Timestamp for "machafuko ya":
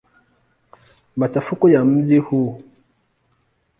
1.17-1.85